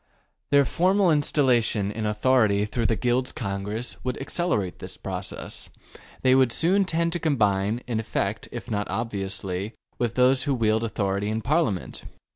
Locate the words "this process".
4.79-5.69